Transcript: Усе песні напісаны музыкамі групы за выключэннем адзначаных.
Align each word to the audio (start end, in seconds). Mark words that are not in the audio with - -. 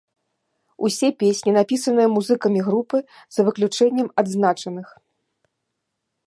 Усе 0.87 1.09
песні 1.23 1.51
напісаны 1.57 2.03
музыкамі 2.15 2.59
групы 2.69 2.97
за 3.37 3.41
выключэннем 3.51 4.07
адзначаных. 4.23 4.87